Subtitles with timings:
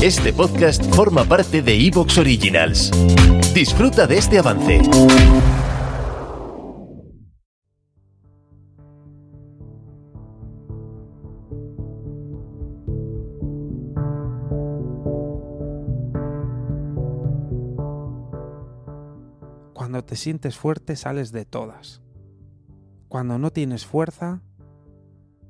[0.00, 2.92] Este podcast forma parte de Evox Originals.
[3.52, 4.80] Disfruta de este avance.
[19.74, 22.02] Cuando te sientes fuerte sales de todas.
[23.08, 24.42] Cuando no tienes fuerza,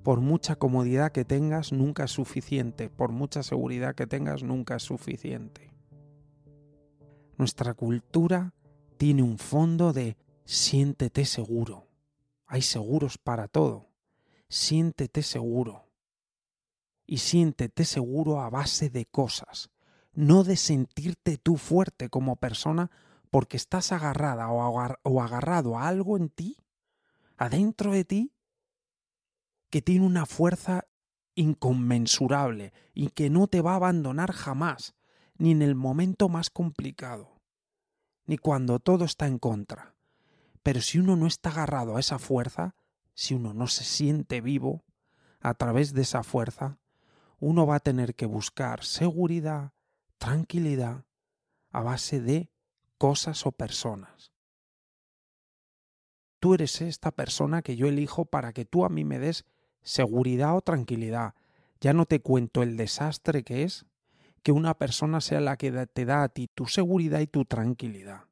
[0.09, 2.89] por mucha comodidad que tengas, nunca es suficiente.
[2.89, 5.71] Por mucha seguridad que tengas, nunca es suficiente.
[7.37, 8.55] Nuestra cultura
[8.97, 10.17] tiene un fondo de
[10.47, 11.89] siéntete seguro.
[12.47, 13.91] Hay seguros para todo.
[14.49, 15.91] Siéntete seguro.
[17.05, 19.69] Y siéntete seguro a base de cosas,
[20.15, 22.91] no de sentirte tú fuerte como persona
[23.31, 26.57] porque estás agarrada o, agarrado a algo en ti,
[27.37, 28.33] adentro de ti,
[29.71, 30.87] que tiene una fuerza
[31.35, 34.95] inconmensurable y que no te va a abandonar jamás,
[35.37, 37.41] ni en el momento más complicado,
[38.27, 39.95] ni cuando todo está en contra.
[40.63, 42.75] Pero si uno no está agarrado a esa fuerza,
[43.15, 44.85] si uno no se siente vivo,
[45.41, 46.79] a través de esa fuerza,
[47.39, 49.73] uno va a tener que buscar seguridad,
[50.19, 51.05] tranquilidad,
[51.71, 52.51] a base de
[52.97, 54.33] cosas o personas.
[56.41, 59.45] Tú eres esta persona que yo elijo para que tú a mí me des
[59.83, 61.35] seguridad o tranquilidad.
[61.81, 63.87] Ya no te cuento el desastre que es
[64.43, 68.25] que una persona sea la que te da a ti tu seguridad y tu tranquilidad.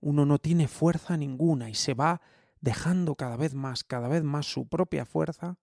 [0.00, 2.20] Uno no tiene fuerza ninguna y se va
[2.60, 5.58] dejando cada vez más, cada vez más su propia fuerza,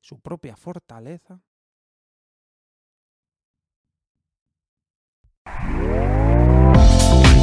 [0.00, 1.40] su propia fortaleza.